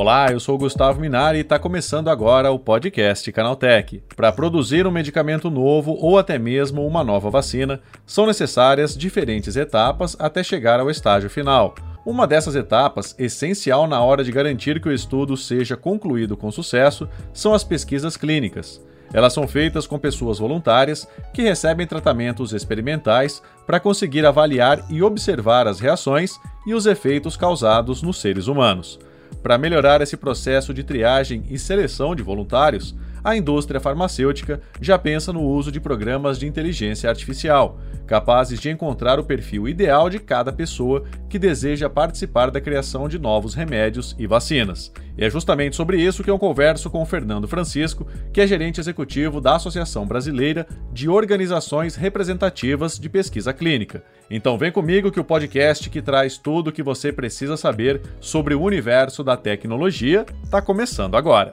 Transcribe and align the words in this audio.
Olá, 0.00 0.32
eu 0.32 0.40
sou 0.40 0.56
Gustavo 0.56 0.98
Minari 0.98 1.38
e 1.38 1.40
está 1.42 1.58
começando 1.58 2.08
agora 2.08 2.50
o 2.50 2.58
podcast 2.58 3.30
Canaltech. 3.30 4.02
Para 4.16 4.32
produzir 4.32 4.86
um 4.86 4.90
medicamento 4.90 5.50
novo 5.50 5.92
ou 5.92 6.18
até 6.18 6.38
mesmo 6.38 6.86
uma 6.86 7.04
nova 7.04 7.28
vacina, 7.28 7.80
são 8.06 8.26
necessárias 8.26 8.96
diferentes 8.96 9.56
etapas 9.56 10.16
até 10.18 10.42
chegar 10.42 10.80
ao 10.80 10.90
estágio 10.90 11.28
final. 11.28 11.74
Uma 12.04 12.26
dessas 12.26 12.56
etapas, 12.56 13.14
essencial 13.18 13.86
na 13.86 14.02
hora 14.02 14.24
de 14.24 14.32
garantir 14.32 14.80
que 14.80 14.88
o 14.88 14.92
estudo 14.92 15.36
seja 15.36 15.76
concluído 15.76 16.34
com 16.34 16.50
sucesso, 16.50 17.06
são 17.32 17.52
as 17.52 17.62
pesquisas 17.62 18.16
clínicas. 18.16 18.80
Elas 19.12 19.32
são 19.32 19.46
feitas 19.46 19.86
com 19.86 19.98
pessoas 19.98 20.38
voluntárias 20.38 21.06
que 21.34 21.42
recebem 21.42 21.86
tratamentos 21.86 22.52
experimentais 22.52 23.42
para 23.66 23.80
conseguir 23.80 24.24
avaliar 24.24 24.84
e 24.88 25.02
observar 25.02 25.66
as 25.66 25.80
reações 25.80 26.38
e 26.66 26.74
os 26.74 26.86
efeitos 26.86 27.36
causados 27.36 28.02
nos 28.02 28.20
seres 28.20 28.46
humanos. 28.46 28.98
Para 29.42 29.58
melhorar 29.58 30.00
esse 30.00 30.16
processo 30.16 30.72
de 30.72 30.84
triagem 30.84 31.44
e 31.48 31.58
seleção 31.58 32.14
de 32.14 32.22
voluntários, 32.22 32.94
a 33.22 33.36
indústria 33.36 33.80
farmacêutica 33.80 34.60
já 34.80 34.98
pensa 34.98 35.32
no 35.32 35.42
uso 35.42 35.70
de 35.70 35.80
programas 35.80 36.38
de 36.38 36.46
inteligência 36.46 37.08
artificial, 37.08 37.78
capazes 38.06 38.58
de 38.58 38.70
encontrar 38.70 39.20
o 39.20 39.24
perfil 39.24 39.68
ideal 39.68 40.10
de 40.10 40.18
cada 40.18 40.52
pessoa 40.52 41.04
que 41.28 41.38
deseja 41.38 41.88
participar 41.88 42.50
da 42.50 42.60
criação 42.60 43.08
de 43.08 43.18
novos 43.18 43.54
remédios 43.54 44.16
e 44.18 44.26
vacinas. 44.26 44.92
E 45.16 45.24
é 45.24 45.30
justamente 45.30 45.76
sobre 45.76 46.00
isso 46.00 46.24
que 46.24 46.30
eu 46.30 46.38
converso 46.38 46.90
com 46.90 47.02
o 47.02 47.06
Fernando 47.06 47.46
Francisco, 47.46 48.06
que 48.32 48.40
é 48.40 48.46
gerente 48.46 48.80
executivo 48.80 49.40
da 49.40 49.56
Associação 49.56 50.06
Brasileira 50.06 50.66
de 50.92 51.08
Organizações 51.08 51.94
Representativas 51.94 52.98
de 52.98 53.08
Pesquisa 53.08 53.52
Clínica. 53.52 54.02
Então 54.30 54.56
vem 54.56 54.72
comigo 54.72 55.10
que 55.10 55.20
o 55.20 55.24
podcast 55.24 55.90
que 55.90 56.00
traz 56.00 56.38
tudo 56.38 56.68
o 56.68 56.72
que 56.72 56.82
você 56.82 57.12
precisa 57.12 57.56
saber 57.56 58.00
sobre 58.20 58.54
o 58.54 58.62
universo 58.62 59.22
da 59.22 59.36
tecnologia 59.36 60.24
está 60.42 60.62
começando 60.62 61.16
agora. 61.16 61.52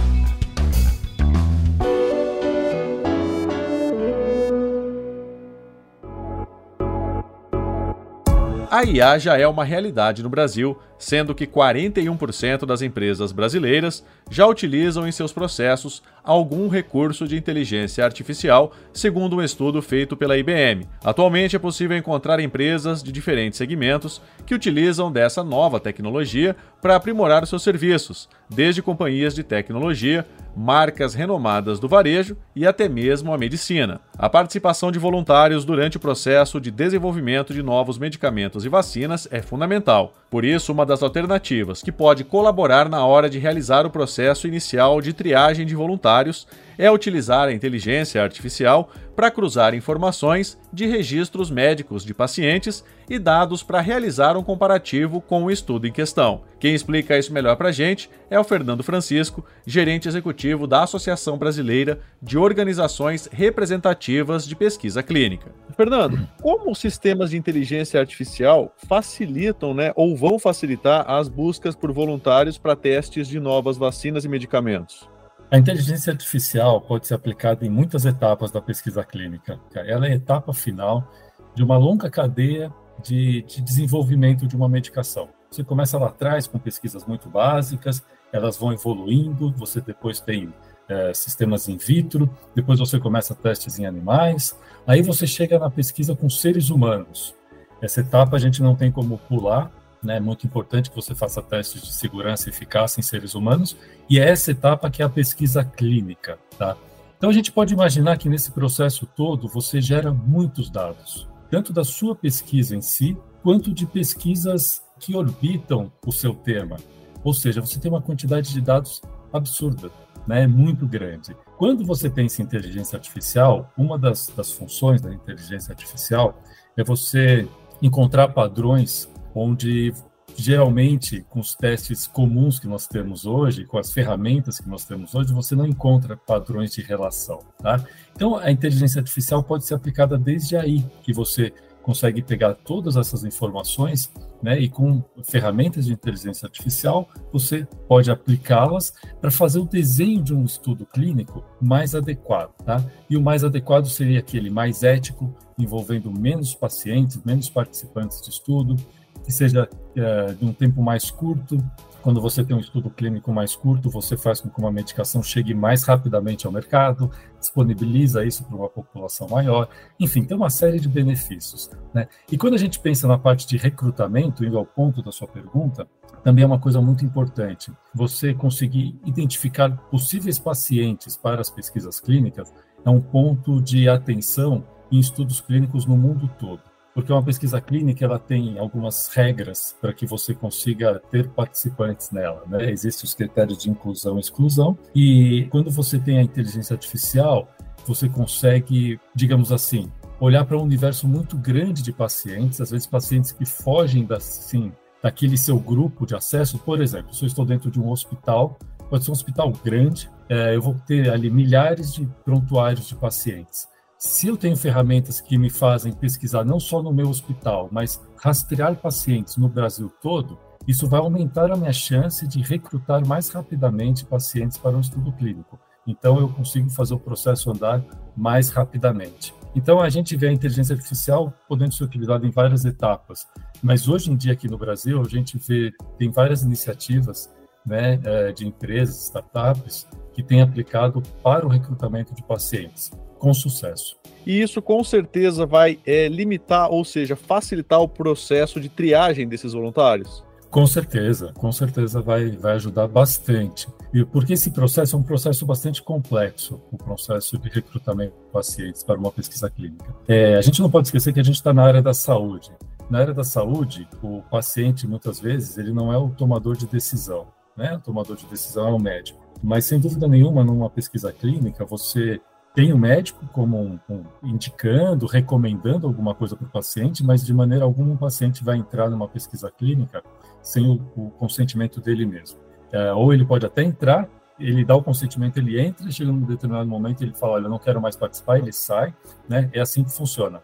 A 8.71 8.85
IA 8.85 9.19
já 9.19 9.37
é 9.37 9.45
uma 9.45 9.65
realidade 9.65 10.23
no 10.23 10.29
Brasil, 10.29 10.79
sendo 11.01 11.33
que 11.33 11.47
41% 11.47 12.63
das 12.63 12.83
empresas 12.83 13.31
brasileiras 13.31 14.05
já 14.29 14.45
utilizam 14.45 15.07
em 15.07 15.11
seus 15.11 15.33
processos 15.33 16.03
algum 16.23 16.67
recurso 16.67 17.27
de 17.27 17.35
inteligência 17.35 18.05
artificial, 18.05 18.71
segundo 18.93 19.37
um 19.37 19.41
estudo 19.41 19.81
feito 19.81 20.15
pela 20.15 20.37
IBM. 20.37 20.87
Atualmente 21.03 21.55
é 21.55 21.59
possível 21.59 21.97
encontrar 21.97 22.39
empresas 22.39 23.01
de 23.01 23.11
diferentes 23.11 23.57
segmentos 23.57 24.21
que 24.45 24.53
utilizam 24.53 25.11
dessa 25.11 25.43
nova 25.43 25.79
tecnologia 25.79 26.55
para 26.79 26.95
aprimorar 26.95 27.47
seus 27.47 27.63
serviços, 27.63 28.29
desde 28.47 28.83
companhias 28.83 29.33
de 29.33 29.43
tecnologia, 29.43 30.25
marcas 30.55 31.13
renomadas 31.13 31.79
do 31.79 31.87
varejo 31.87 32.37
e 32.55 32.67
até 32.67 32.87
mesmo 32.87 33.33
a 33.33 33.37
medicina. 33.37 34.01
A 34.17 34.29
participação 34.29 34.91
de 34.91 34.99
voluntários 34.99 35.65
durante 35.65 35.97
o 35.97 35.99
processo 35.99 36.59
de 36.59 36.69
desenvolvimento 36.69 37.53
de 37.53 37.63
novos 37.63 37.97
medicamentos 37.97 38.65
e 38.65 38.69
vacinas 38.69 39.27
é 39.31 39.41
fundamental. 39.41 40.13
Por 40.29 40.45
isso, 40.45 40.71
uma 40.71 40.85
das 40.91 41.01
alternativas 41.01 41.81
que 41.81 41.91
pode 41.91 42.25
colaborar 42.25 42.89
na 42.89 43.05
hora 43.05 43.29
de 43.29 43.39
realizar 43.39 43.85
o 43.85 43.89
processo 43.89 44.45
inicial 44.45 44.99
de 44.99 45.13
triagem 45.13 45.65
de 45.65 45.73
voluntários 45.73 46.45
é 46.81 46.89
utilizar 46.89 47.47
a 47.47 47.53
inteligência 47.53 48.23
artificial 48.23 48.89
para 49.15 49.29
cruzar 49.29 49.75
informações 49.75 50.57
de 50.73 50.87
registros 50.87 51.51
médicos 51.51 52.03
de 52.03 52.11
pacientes 52.11 52.83
e 53.07 53.19
dados 53.19 53.61
para 53.61 53.79
realizar 53.81 54.35
um 54.35 54.41
comparativo 54.41 55.21
com 55.21 55.43
o 55.43 55.51
estudo 55.51 55.85
em 55.85 55.91
questão. 55.91 56.41
Quem 56.59 56.73
explica 56.73 57.19
isso 57.19 57.31
melhor 57.31 57.55
para 57.55 57.69
a 57.69 57.71
gente 57.71 58.09
é 58.31 58.39
o 58.39 58.43
Fernando 58.43 58.81
Francisco, 58.81 59.45
gerente 59.63 60.07
executivo 60.07 60.65
da 60.65 60.81
Associação 60.81 61.37
Brasileira 61.37 61.99
de 62.19 62.35
Organizações 62.35 63.29
Representativas 63.31 64.47
de 64.47 64.55
Pesquisa 64.55 65.03
Clínica. 65.03 65.53
Fernando, 65.77 66.27
como 66.41 66.71
os 66.71 66.79
sistemas 66.79 67.29
de 67.29 67.37
inteligência 67.37 67.99
artificial 67.99 68.73
facilitam 68.87 69.75
né, 69.75 69.91
ou 69.95 70.17
vão 70.17 70.39
facilitar 70.39 71.07
as 71.07 71.29
buscas 71.29 71.75
por 71.75 71.91
voluntários 71.91 72.57
para 72.57 72.75
testes 72.75 73.27
de 73.27 73.39
novas 73.39 73.77
vacinas 73.77 74.25
e 74.25 74.29
medicamentos? 74.29 75.10
A 75.51 75.57
inteligência 75.57 76.13
artificial 76.13 76.79
pode 76.79 77.05
ser 77.05 77.13
aplicada 77.13 77.65
em 77.65 77.69
muitas 77.69 78.05
etapas 78.05 78.51
da 78.51 78.61
pesquisa 78.61 79.03
clínica. 79.03 79.59
Ela 79.75 80.07
é 80.07 80.11
a 80.11 80.15
etapa 80.15 80.53
final 80.53 81.11
de 81.53 81.61
uma 81.61 81.77
longa 81.77 82.09
cadeia 82.09 82.73
de, 83.03 83.41
de 83.41 83.61
desenvolvimento 83.61 84.47
de 84.47 84.55
uma 84.55 84.69
medicação. 84.69 85.27
Você 85.49 85.61
começa 85.61 85.97
lá 85.97 86.07
atrás 86.07 86.47
com 86.47 86.57
pesquisas 86.57 87.05
muito 87.05 87.27
básicas, 87.27 88.01
elas 88.31 88.55
vão 88.55 88.71
evoluindo, 88.71 89.51
você 89.51 89.81
depois 89.81 90.21
tem 90.21 90.53
é, 90.87 91.13
sistemas 91.13 91.67
in 91.67 91.75
vitro, 91.75 92.33
depois 92.55 92.79
você 92.79 92.97
começa 92.97 93.35
testes 93.35 93.77
em 93.77 93.85
animais, 93.85 94.57
aí 94.87 95.01
você 95.01 95.27
chega 95.27 95.59
na 95.59 95.69
pesquisa 95.69 96.15
com 96.15 96.29
seres 96.29 96.69
humanos. 96.69 97.35
Essa 97.81 97.99
etapa 97.99 98.37
a 98.37 98.39
gente 98.39 98.61
não 98.61 98.73
tem 98.73 98.89
como 98.89 99.17
pular, 99.17 99.69
né? 100.03 100.17
É 100.17 100.19
muito 100.19 100.45
importante 100.45 100.89
que 100.89 100.95
você 100.95 101.13
faça 101.13 101.41
testes 101.41 101.81
de 101.81 101.93
segurança 101.93 102.47
e 102.47 102.51
eficácia 102.51 102.99
em 102.99 103.03
seres 103.03 103.35
humanos, 103.35 103.75
e 104.09 104.19
é 104.19 104.29
essa 104.29 104.51
etapa 104.51 104.89
que 104.89 105.01
é 105.01 105.05
a 105.05 105.09
pesquisa 105.09 105.63
clínica, 105.63 106.37
tá? 106.57 106.75
Então 107.17 107.29
a 107.29 107.33
gente 107.33 107.51
pode 107.51 107.73
imaginar 107.73 108.17
que 108.17 108.27
nesse 108.27 108.51
processo 108.51 109.05
todo 109.05 109.47
você 109.47 109.79
gera 109.79 110.11
muitos 110.11 110.69
dados, 110.69 111.27
tanto 111.49 111.71
da 111.71 111.83
sua 111.83 112.15
pesquisa 112.15 112.75
em 112.75 112.81
si, 112.81 113.15
quanto 113.43 113.71
de 113.73 113.85
pesquisas 113.85 114.81
que 114.99 115.15
orbitam 115.15 115.91
o 116.05 116.11
seu 116.11 116.33
tema. 116.33 116.77
Ou 117.23 117.33
seja, 117.33 117.61
você 117.61 117.79
tem 117.79 117.91
uma 117.91 118.01
quantidade 118.01 118.51
de 118.51 118.61
dados 118.61 119.01
absurda, 119.31 119.91
né? 120.27 120.47
muito 120.47 120.87
grande. 120.87 121.35
Quando 121.57 121.85
você 121.85 122.09
pensa 122.09 122.41
em 122.41 122.45
inteligência 122.45 122.97
artificial, 122.97 123.71
uma 123.77 123.97
das, 123.97 124.27
das 124.35 124.51
funções 124.51 125.01
da 125.01 125.13
inteligência 125.13 125.71
artificial 125.71 126.41
é 126.75 126.83
você 126.83 127.47
encontrar 127.81 128.29
padrões 128.29 129.09
onde 129.33 129.93
geralmente 130.35 131.25
com 131.29 131.39
os 131.39 131.55
testes 131.55 132.07
comuns 132.07 132.59
que 132.59 132.67
nós 132.67 132.87
temos 132.87 133.25
hoje, 133.25 133.65
com 133.65 133.77
as 133.77 133.91
ferramentas 133.91 134.59
que 134.59 134.69
nós 134.69 134.85
temos 134.85 135.13
hoje, 135.13 135.33
você 135.33 135.55
não 135.55 135.65
encontra 135.65 136.15
padrões 136.15 136.71
de 136.71 136.81
relação, 136.81 137.39
tá? 137.61 137.83
Então 138.15 138.35
a 138.35 138.51
inteligência 138.51 138.99
artificial 138.99 139.43
pode 139.43 139.65
ser 139.65 139.75
aplicada 139.75 140.17
desde 140.17 140.55
aí, 140.55 140.85
que 141.03 141.13
você 141.13 141.53
consegue 141.81 142.21
pegar 142.21 142.53
todas 142.53 142.95
essas 142.95 143.23
informações, 143.23 144.11
né, 144.41 144.59
e 144.59 144.69
com 144.69 145.03
ferramentas 145.23 145.85
de 145.85 145.93
inteligência 145.93 146.45
artificial, 146.45 147.09
você 147.31 147.67
pode 147.87 148.09
aplicá-las 148.11 148.93
para 149.19 149.31
fazer 149.31 149.59
o 149.59 149.65
desenho 149.65 150.23
de 150.23 150.33
um 150.33 150.45
estudo 150.45 150.85
clínico 150.85 151.43
mais 151.59 151.95
adequado, 151.95 152.51
tá? 152.63 152.83
E 153.09 153.17
o 153.17 153.21
mais 153.21 153.43
adequado 153.43 153.87
seria 153.87 154.19
aquele 154.19 154.49
mais 154.49 154.83
ético, 154.83 155.35
envolvendo 155.57 156.11
menos 156.11 156.55
pacientes, 156.55 157.21
menos 157.23 157.49
participantes 157.49 158.21
de 158.21 158.29
estudo, 158.29 158.75
que 159.23 159.31
seja 159.31 159.67
é, 159.95 160.33
de 160.33 160.45
um 160.45 160.53
tempo 160.53 160.81
mais 160.81 161.11
curto. 161.11 161.57
Quando 162.01 162.19
você 162.19 162.43
tem 162.43 162.55
um 162.55 162.59
estudo 162.59 162.89
clínico 162.89 163.31
mais 163.31 163.55
curto, 163.55 163.89
você 163.89 164.17
faz 164.17 164.41
com 164.41 164.49
que 164.49 164.59
uma 164.59 164.71
medicação 164.71 165.21
chegue 165.21 165.53
mais 165.53 165.83
rapidamente 165.83 166.47
ao 166.47 166.51
mercado, 166.51 167.11
disponibiliza 167.39 168.25
isso 168.25 168.43
para 168.43 168.55
uma 168.55 168.69
população 168.69 169.27
maior. 169.27 169.69
Enfim, 169.99 170.23
tem 170.23 170.35
uma 170.35 170.49
série 170.49 170.79
de 170.79 170.89
benefícios. 170.89 171.69
Né? 171.93 172.07
E 172.31 172.37
quando 172.37 172.55
a 172.55 172.57
gente 172.57 172.79
pensa 172.79 173.07
na 173.07 173.19
parte 173.19 173.45
de 173.45 173.55
recrutamento, 173.55 174.43
indo 174.43 174.57
ao 174.57 174.65
ponto 174.65 175.03
da 175.03 175.11
sua 175.11 175.27
pergunta, 175.27 175.87
também 176.23 176.43
é 176.43 176.47
uma 176.47 176.59
coisa 176.59 176.81
muito 176.81 177.05
importante. 177.05 177.71
Você 177.93 178.33
conseguir 178.33 178.99
identificar 179.05 179.69
possíveis 179.91 180.39
pacientes 180.39 181.15
para 181.15 181.41
as 181.41 181.51
pesquisas 181.51 181.99
clínicas 181.99 182.51
é 182.83 182.89
um 182.89 183.01
ponto 183.01 183.61
de 183.61 183.87
atenção 183.87 184.63
em 184.91 184.99
estudos 184.99 185.39
clínicos 185.39 185.85
no 185.85 185.95
mundo 185.95 186.29
todo 186.39 186.70
porque 186.93 187.11
uma 187.11 187.23
pesquisa 187.23 187.61
clínica 187.61 188.05
ela 188.05 188.19
tem 188.19 188.57
algumas 188.59 189.07
regras 189.07 189.75
para 189.79 189.93
que 189.93 190.05
você 190.05 190.33
consiga 190.33 191.01
ter 191.09 191.29
participantes 191.29 192.11
nela. 192.11 192.43
Né? 192.47 192.69
Existem 192.69 193.05
os 193.05 193.13
critérios 193.13 193.57
de 193.57 193.69
inclusão 193.69 194.17
e 194.17 194.21
exclusão, 194.21 194.77
e 194.93 195.47
quando 195.49 195.71
você 195.71 195.99
tem 195.99 196.19
a 196.19 196.23
inteligência 196.23 196.73
artificial, 196.73 197.47
você 197.85 198.07
consegue, 198.07 198.99
digamos 199.15 199.51
assim, 199.51 199.91
olhar 200.19 200.45
para 200.45 200.57
um 200.57 200.63
universo 200.63 201.07
muito 201.07 201.35
grande 201.37 201.81
de 201.81 201.91
pacientes, 201.91 202.61
às 202.61 202.69
vezes 202.69 202.85
pacientes 202.85 203.31
que 203.31 203.45
fogem 203.45 204.05
da, 204.05 204.17
assim, 204.17 204.71
daquele 205.01 205.37
seu 205.37 205.59
grupo 205.59 206.05
de 206.05 206.15
acesso. 206.15 206.59
Por 206.59 206.81
exemplo, 206.81 207.13
se 207.13 207.23
eu 207.23 207.27
estou 207.27 207.43
dentro 207.43 207.71
de 207.71 207.79
um 207.79 207.89
hospital, 207.89 208.59
pode 208.89 209.03
ser 209.03 209.11
um 209.11 209.13
hospital 209.13 209.51
grande, 209.63 210.09
é, 210.29 210.55
eu 210.55 210.61
vou 210.61 210.75
ter 210.85 211.09
ali 211.09 211.29
milhares 211.29 211.93
de 211.93 212.05
prontuários 212.23 212.87
de 212.87 212.95
pacientes. 212.95 213.67
Se 214.03 214.27
eu 214.27 214.35
tenho 214.35 214.57
ferramentas 214.57 215.21
que 215.21 215.37
me 215.37 215.47
fazem 215.47 215.93
pesquisar 215.93 216.43
não 216.43 216.59
só 216.59 216.81
no 216.81 216.91
meu 216.91 217.07
hospital, 217.07 217.69
mas 217.71 218.01
rastrear 218.17 218.75
pacientes 218.75 219.37
no 219.37 219.47
Brasil 219.47 219.93
todo, 220.01 220.39
isso 220.67 220.89
vai 220.89 220.99
aumentar 220.99 221.51
a 221.51 221.55
minha 221.55 221.71
chance 221.71 222.27
de 222.27 222.41
recrutar 222.41 223.05
mais 223.05 223.29
rapidamente 223.29 224.03
pacientes 224.03 224.57
para 224.57 224.75
um 224.75 224.79
estudo 224.79 225.11
clínico. 225.11 225.59
Então, 225.85 226.19
eu 226.19 226.27
consigo 226.27 226.67
fazer 226.71 226.95
o 226.95 226.99
processo 226.99 227.51
andar 227.51 227.85
mais 228.17 228.49
rapidamente. 228.49 229.35
Então, 229.53 229.79
a 229.79 229.87
gente 229.87 230.17
vê 230.17 230.29
a 230.29 230.33
inteligência 230.33 230.75
artificial 230.75 231.31
podendo 231.47 231.75
ser 231.75 231.83
utilizada 231.83 232.25
em 232.25 232.31
várias 232.31 232.65
etapas, 232.65 233.27
mas 233.61 233.87
hoje 233.87 234.09
em 234.11 234.15
dia, 234.15 234.33
aqui 234.33 234.47
no 234.47 234.57
Brasil, 234.57 234.99
a 234.99 235.07
gente 235.07 235.37
vê, 235.37 235.71
tem 235.99 236.09
várias 236.09 236.41
iniciativas 236.41 237.31
né, 237.63 237.99
é, 238.03 238.31
de 238.31 238.47
empresas, 238.47 239.03
startups, 239.03 239.87
que 240.11 240.23
têm 240.23 240.41
aplicado 240.41 241.03
para 241.21 241.45
o 241.45 241.49
recrutamento 241.49 242.15
de 242.15 242.23
pacientes, 242.23 242.89
com 243.21 243.33
sucesso. 243.35 243.95
E 244.25 244.41
isso 244.41 244.61
com 244.61 244.83
certeza 244.83 245.45
vai 245.45 245.79
é, 245.85 246.07
limitar, 246.07 246.71
ou 246.71 246.83
seja, 246.83 247.15
facilitar 247.15 247.79
o 247.79 247.87
processo 247.87 248.59
de 248.59 248.67
triagem 248.67 249.27
desses 249.27 249.53
voluntários? 249.53 250.23
Com 250.49 250.65
certeza, 250.65 251.31
com 251.33 251.51
certeza 251.51 252.01
vai, 252.01 252.31
vai 252.31 252.53
ajudar 252.55 252.87
bastante. 252.87 253.69
E 253.93 254.03
porque 254.03 254.33
esse 254.33 254.49
processo 254.49 254.95
é 254.95 254.99
um 254.99 255.03
processo 255.03 255.45
bastante 255.45 255.81
complexo, 255.83 256.59
o 256.71 256.77
processo 256.77 257.37
de 257.37 257.47
recrutamento 257.47 258.13
de 258.17 258.31
pacientes 258.33 258.83
para 258.83 258.97
uma 258.97 259.11
pesquisa 259.11 259.49
clínica. 259.49 259.95
É, 260.07 260.35
a 260.35 260.41
gente 260.41 260.59
não 260.61 260.69
pode 260.69 260.87
esquecer 260.87 261.13
que 261.13 261.19
a 261.19 261.23
gente 261.23 261.35
está 261.35 261.53
na 261.53 261.63
área 261.63 261.81
da 261.81 261.93
saúde. 261.93 262.51
Na 262.89 262.99
área 262.99 263.13
da 263.13 263.23
saúde, 263.23 263.87
o 264.03 264.21
paciente, 264.29 264.87
muitas 264.87 265.19
vezes, 265.19 265.57
ele 265.57 265.71
não 265.71 265.93
é 265.93 265.97
o 265.97 266.09
tomador 266.09 266.57
de 266.57 266.65
decisão. 266.65 267.27
Né? 267.55 267.75
O 267.75 267.79
tomador 267.79 268.17
de 268.17 268.25
decisão 268.25 268.67
é 268.67 268.71
o 268.71 268.79
médico. 268.79 269.21
Mas, 269.41 269.65
sem 269.65 269.79
dúvida 269.79 270.07
nenhuma, 270.07 270.43
numa 270.43 270.69
pesquisa 270.69 271.13
clínica, 271.13 271.63
você 271.63 272.19
tem 272.53 272.73
o 272.73 272.77
médico 272.77 273.25
como 273.31 273.57
um, 273.57 273.79
um, 273.89 274.03
indicando, 274.23 275.05
recomendando 275.05 275.87
alguma 275.87 276.13
coisa 276.13 276.35
para 276.35 276.45
o 276.45 276.49
paciente, 276.49 277.03
mas 277.03 277.25
de 277.25 277.33
maneira 277.33 277.63
alguma 277.63 277.93
o 277.93 277.97
paciente 277.97 278.43
vai 278.43 278.57
entrar 278.57 278.89
numa 278.89 279.07
pesquisa 279.07 279.49
clínica 279.49 280.03
sem 280.41 280.67
o, 280.67 280.81
o 280.95 281.11
consentimento 281.11 281.79
dele 281.79 282.05
mesmo. 282.05 282.39
É, 282.71 282.91
ou 282.93 283.13
ele 283.13 283.25
pode 283.25 283.45
até 283.45 283.63
entrar, 283.63 284.09
ele 284.39 284.65
dá 284.65 284.75
o 284.75 284.83
consentimento, 284.83 285.37
ele 285.37 285.59
entra, 285.59 285.87
e 285.87 285.91
chega 285.91 286.11
num 286.11 286.21
determinado 286.21 286.67
momento 286.67 287.03
ele 287.03 287.13
fala, 287.13 287.33
olha, 287.33 287.45
eu 287.45 287.49
não 287.49 287.59
quero 287.59 287.81
mais 287.81 287.95
participar, 287.95 288.39
ele 288.39 288.51
sai, 288.51 288.93
né? 289.29 289.49
É 289.53 289.61
assim 289.61 289.83
que 289.83 289.91
funciona. 289.91 290.41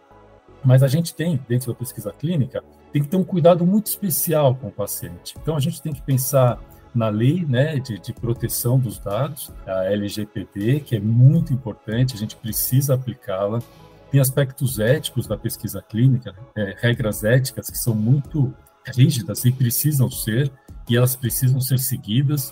Mas 0.63 0.83
a 0.83 0.88
gente 0.88 1.13
tem, 1.13 1.39
dentro 1.48 1.71
da 1.71 1.77
pesquisa 1.77 2.12
clínica, 2.12 2.63
tem 2.92 3.01
que 3.01 3.07
ter 3.07 3.18
um 3.18 3.24
cuidado 3.24 3.65
muito 3.65 3.88
especial 3.88 4.56
com 4.56 4.68
o 4.68 4.71
paciente. 4.71 5.36
Então 5.42 5.56
a 5.56 5.59
gente 5.59 5.81
tem 5.81 5.94
que 5.94 6.01
pensar 6.01 6.59
na 6.97 7.09
lei 7.09 7.45
né, 7.45 7.77
de, 7.77 7.99
de, 7.99 8.11
proteção 8.11 8.79
dos 8.79 8.97
dados, 8.97 9.53
a 9.67 9.85
LGPD, 9.85 10.79
que 10.79 10.95
é 10.95 10.99
muito 10.99 11.53
importante, 11.53 12.15
a 12.15 12.17
gente 12.17 12.35
precisa 12.35 12.95
aplicá-la. 12.95 13.61
Tem 14.09 14.19
aspectos 14.19 14.79
éticos 14.79 15.27
da 15.27 15.38
pesquisa 15.38 15.79
clínica, 15.79 16.33
é, 16.55 16.75
regras 16.79 17.23
éticas 17.23 17.69
que 17.69 17.77
são 17.77 17.94
muito 17.94 18.51
rígidas 18.83 19.45
e 19.45 19.51
precisam 19.51 20.09
ser, 20.09 20.51
e 20.89 20.97
elas 20.97 21.15
precisam 21.15 21.61
ser 21.61 21.77
seguidas. 21.77 22.51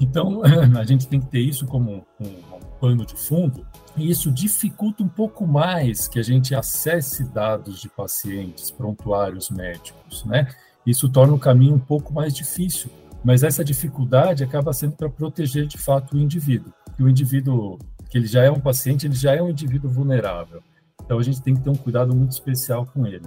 Então, 0.00 0.40
a 0.80 0.84
gente 0.84 1.06
tem 1.06 1.20
que 1.20 1.26
ter 1.26 1.40
isso 1.40 1.66
como 1.66 2.06
um, 2.18 2.26
um, 2.26 2.60
pano 2.80 3.04
de 3.04 3.16
fundo, 3.16 3.66
e 3.98 4.08
isso 4.10 4.32
dificulta 4.32 5.02
um 5.02 5.08
pouco 5.08 5.46
mais 5.46 6.08
que 6.08 6.18
a 6.18 6.22
gente 6.22 6.54
acesse 6.54 7.22
dados 7.24 7.82
de 7.82 7.90
pacientes, 7.90 8.70
prontuários 8.70 9.50
médicos, 9.50 10.24
né? 10.24 10.48
Isso 10.86 11.08
torna 11.08 11.34
o 11.34 11.38
caminho 11.38 11.74
um 11.74 11.78
pouco 11.78 12.12
mais 12.12 12.34
difícil, 12.34 12.90
mas 13.24 13.42
essa 13.42 13.64
dificuldade 13.64 14.44
acaba 14.44 14.72
sendo 14.72 14.92
para 14.92 15.08
proteger 15.08 15.66
de 15.66 15.78
fato 15.78 16.16
o 16.16 16.20
indivíduo. 16.20 16.72
E 16.98 17.02
o 17.02 17.08
indivíduo, 17.08 17.78
que 18.10 18.18
ele 18.18 18.26
já 18.26 18.44
é 18.44 18.50
um 18.50 18.60
paciente, 18.60 19.06
ele 19.06 19.14
já 19.14 19.34
é 19.34 19.42
um 19.42 19.48
indivíduo 19.48 19.90
vulnerável. 19.90 20.62
Então 21.02 21.18
a 21.18 21.22
gente 21.22 21.42
tem 21.42 21.54
que 21.54 21.62
ter 21.62 21.70
um 21.70 21.74
cuidado 21.74 22.14
muito 22.14 22.32
especial 22.32 22.86
com 22.86 23.06
ele. 23.06 23.26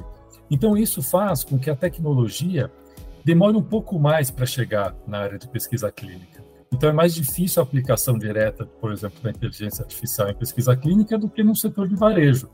Então, 0.50 0.78
isso 0.78 1.02
faz 1.02 1.44
com 1.44 1.60
que 1.60 1.70
a 1.70 1.76
tecnologia 1.76 2.72
demore 3.24 3.58
um 3.58 3.62
pouco 3.62 4.00
mais 4.00 4.32
para 4.32 4.46
chegar 4.46 4.96
na 5.06 5.20
área 5.20 5.38
de 5.38 5.48
pesquisa 5.48 5.92
clínica. 5.92 6.42
Então, 6.72 6.90
é 6.90 6.94
mais 6.94 7.14
difícil 7.14 7.62
a 7.62 7.66
aplicação 7.66 8.18
direta, 8.18 8.66
por 8.66 8.92
exemplo, 8.92 9.22
da 9.22 9.30
inteligência 9.30 9.84
artificial 9.84 10.30
em 10.30 10.36
pesquisa 10.36 10.76
clínica 10.76 11.18
do 11.18 11.30
que 11.30 11.44
no 11.44 11.56
setor 11.56 11.88
de 11.88 11.96
varejo, 11.96 12.50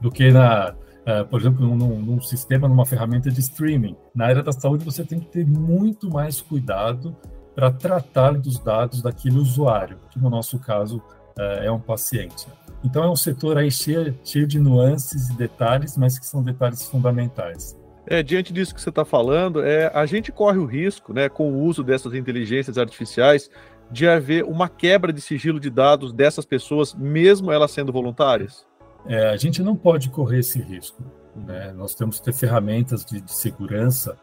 do 0.00 0.10
que 0.10 0.30
na, 0.32 0.74
uh, 1.10 1.26
por 1.26 1.40
exemplo, 1.40 1.66
num, 1.66 1.98
num, 2.00 2.20
sistema, 2.20 2.68
numa 2.68 2.86
ferramenta 2.86 3.30
de 3.30 3.40
streaming. 3.40 3.96
Na 4.14 4.26
área 4.26 4.42
da 4.42 4.52
saúde, 4.52 4.84
você 4.84 5.04
tem 5.04 5.18
que 5.18 5.26
ter 5.26 5.46
muito 5.46 6.08
mais 6.10 6.40
cuidado 6.40 7.16
para 7.54 7.70
tratar 7.70 8.32
dos 8.34 8.58
dados 8.58 9.02
daquele 9.02 9.38
usuário, 9.38 9.98
que 10.10 10.18
no 10.18 10.30
nosso 10.30 10.58
caso 10.58 10.98
uh, 11.38 11.62
é 11.62 11.70
um 11.70 11.80
paciente. 11.80 12.46
Então 12.82 13.02
é 13.04 13.10
um 13.10 13.16
setor 13.16 13.58
aí 13.58 13.70
cheio, 13.70 14.16
cheio 14.24 14.46
de 14.46 14.58
nuances 14.58 15.28
e 15.28 15.36
detalhes, 15.36 15.96
mas 15.96 16.18
que 16.18 16.26
são 16.26 16.42
detalhes 16.42 16.86
fundamentais. 16.88 17.78
É, 18.06 18.22
diante 18.22 18.52
disso 18.52 18.74
que 18.74 18.80
você 18.80 18.88
está 18.88 19.04
falando, 19.04 19.62
é, 19.62 19.90
a 19.94 20.06
gente 20.06 20.32
corre 20.32 20.58
o 20.58 20.64
risco, 20.64 21.12
né, 21.12 21.28
com 21.28 21.52
o 21.52 21.62
uso 21.62 21.84
dessas 21.84 22.14
inteligências 22.14 22.78
artificiais, 22.78 23.50
de 23.90 24.08
haver 24.08 24.44
uma 24.44 24.68
quebra 24.68 25.12
de 25.12 25.20
sigilo 25.20 25.60
de 25.60 25.68
dados 25.68 26.12
dessas 26.12 26.44
pessoas, 26.46 26.94
mesmo 26.94 27.52
elas 27.52 27.70
sendo 27.72 27.92
voluntárias? 27.92 28.66
É, 29.06 29.30
a 29.30 29.36
gente 29.36 29.62
não 29.62 29.76
pode 29.76 30.10
correr 30.10 30.40
esse 30.40 30.60
risco. 30.60 31.02
Né? 31.34 31.72
Nós 31.72 31.94
temos 31.94 32.18
que 32.18 32.24
ter 32.24 32.32
ferramentas 32.32 33.04
de, 33.04 33.20
de 33.20 33.32
segurança 33.32 34.16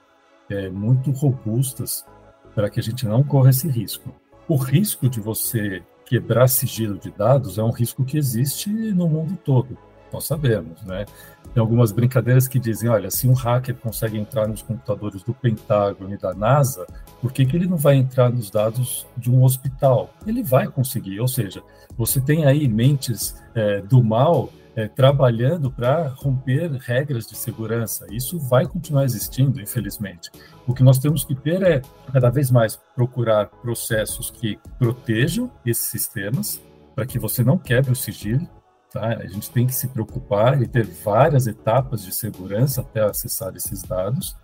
é, 0.49 0.69
muito 0.69 1.11
robustas 1.11 2.05
para 2.53 2.69
que 2.69 2.79
a 2.79 2.83
gente 2.83 3.05
não 3.05 3.23
corra 3.23 3.49
esse 3.49 3.67
risco. 3.67 4.13
O 4.47 4.55
risco 4.55 5.09
de 5.09 5.19
você 5.19 5.83
quebrar 6.05 6.47
sigilo 6.47 6.97
de 6.97 7.11
dados 7.11 7.57
é 7.57 7.63
um 7.63 7.71
risco 7.71 8.05
que 8.05 8.17
existe 8.17 8.69
no 8.69 9.07
mundo 9.07 9.37
todo. 9.43 9.77
Nós 10.11 10.25
sabemos, 10.25 10.81
né? 10.83 11.05
Tem 11.53 11.59
algumas 11.59 11.91
brincadeiras 11.91 12.47
que 12.47 12.59
dizem, 12.59 12.89
olha, 12.89 13.11
se 13.11 13.27
um 13.27 13.33
hacker 13.33 13.75
consegue 13.75 14.17
entrar 14.17 14.47
nos 14.47 14.61
computadores 14.61 15.21
do 15.21 15.33
Pentágono 15.33 16.13
e 16.13 16.17
da 16.17 16.33
NASA, 16.33 16.87
por 17.21 17.33
que, 17.33 17.45
que 17.45 17.57
ele 17.57 17.67
não 17.67 17.77
vai 17.77 17.95
entrar 17.95 18.31
nos 18.31 18.49
dados 18.49 19.05
de 19.17 19.29
um 19.29 19.43
hospital? 19.43 20.09
Ele 20.25 20.43
vai 20.43 20.67
conseguir, 20.67 21.19
ou 21.19 21.27
seja, 21.27 21.61
você 21.97 22.21
tem 22.21 22.45
aí 22.45 22.67
mentes 22.69 23.35
é, 23.53 23.81
do 23.81 24.01
mal 24.01 24.49
é, 24.77 24.87
trabalhando 24.87 25.71
para 25.71 26.07
romper 26.09 26.71
regras 26.73 27.25
de 27.25 27.35
segurança. 27.35 28.05
Isso 28.11 28.37
vai 28.37 28.67
continuar 28.67 29.05
existindo, 29.05 29.59
infelizmente. 29.59 30.29
O 30.67 30.73
que 30.73 30.83
nós 30.83 30.99
temos 30.99 31.25
que 31.25 31.33
ter 31.33 31.63
é, 31.63 31.81
cada 32.13 32.29
vez 32.29 32.51
mais, 32.51 32.79
procurar 32.95 33.47
processos 33.47 34.29
que 34.29 34.59
protejam 34.77 35.51
esses 35.65 35.87
sistemas, 35.87 36.61
para 36.95 37.07
que 37.07 37.17
você 37.17 37.43
não 37.43 37.57
quebre 37.57 37.91
o 37.91 37.95
sigilo. 37.95 38.47
Tá? 38.93 39.17
A 39.17 39.25
gente 39.25 39.49
tem 39.49 39.65
que 39.65 39.73
se 39.73 39.87
preocupar 39.87 40.61
e 40.61 40.67
ter 40.67 40.85
várias 40.85 41.47
etapas 41.47 42.05
de 42.05 42.13
segurança 42.13 42.81
até 42.81 43.01
acessar 43.01 43.55
esses 43.55 43.81
dados. 43.81 44.35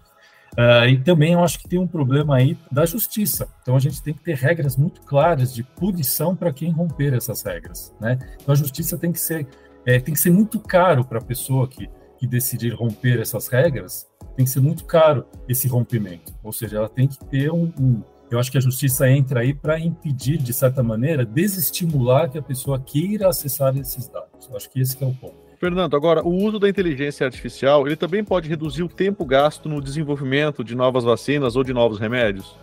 Uh, 0.53 0.85
e 0.87 0.99
também 0.99 1.33
eu 1.33 1.43
acho 1.43 1.59
que 1.59 1.67
tem 1.67 1.79
um 1.79 1.87
problema 1.87 2.35
aí 2.35 2.57
da 2.71 2.85
justiça. 2.85 3.47
Então 3.61 3.75
a 3.75 3.79
gente 3.79 4.01
tem 4.01 4.13
que 4.13 4.23
ter 4.23 4.35
regras 4.35 4.77
muito 4.77 5.01
claras 5.01 5.53
de 5.53 5.63
punição 5.63 6.35
para 6.35 6.53
quem 6.53 6.71
romper 6.71 7.13
essas 7.13 7.41
regras. 7.41 7.93
Né? 7.99 8.19
Então 8.35 8.53
a 8.53 8.55
justiça 8.55 8.97
tem 8.97 9.11
que 9.11 9.19
ser 9.19 9.47
é, 9.85 9.99
tem 9.99 10.13
que 10.13 10.19
ser 10.19 10.31
muito 10.31 10.59
caro 10.59 11.03
para 11.03 11.19
a 11.19 11.23
pessoa 11.23 11.67
que, 11.67 11.89
que 12.17 12.27
decidir 12.27 12.73
romper 12.73 13.19
essas 13.19 13.47
regras, 13.47 14.07
tem 14.35 14.45
que 14.45 14.51
ser 14.51 14.61
muito 14.61 14.85
caro 14.85 15.25
esse 15.47 15.67
rompimento. 15.67 16.33
Ou 16.43 16.51
seja, 16.51 16.77
ela 16.77 16.89
tem 16.89 17.07
que 17.07 17.19
ter 17.25 17.51
um. 17.51 17.71
um 17.79 18.01
eu 18.31 18.39
acho 18.39 18.51
que 18.51 18.57
a 18.57 18.61
justiça 18.61 19.07
entra 19.09 19.41
aí 19.41 19.53
para 19.53 19.79
impedir, 19.79 20.37
de 20.37 20.53
certa 20.53 20.81
maneira, 20.81 21.23
desestimular 21.23 22.31
que 22.31 22.37
a 22.37 22.41
pessoa 22.41 22.79
queira 22.79 23.27
acessar 23.29 23.77
esses 23.77 24.07
dados. 24.07 24.49
Eu 24.49 24.57
acho 24.57 24.69
que 24.69 24.79
esse 24.79 24.97
que 24.97 25.03
é 25.03 25.07
o 25.07 25.13
ponto. 25.13 25.43
Fernando, 25.59 25.95
agora, 25.95 26.25
o 26.25 26.33
uso 26.43 26.59
da 26.59 26.67
inteligência 26.67 27.25
artificial, 27.25 27.85
ele 27.85 27.95
também 27.95 28.23
pode 28.23 28.49
reduzir 28.49 28.83
o 28.83 28.89
tempo 28.89 29.23
gasto 29.23 29.69
no 29.69 29.79
desenvolvimento 29.81 30.63
de 30.63 30.75
novas 30.75 31.03
vacinas 31.03 31.55
ou 31.55 31.63
de 31.63 31.71
novos 31.73 31.99
remédios? 31.99 32.57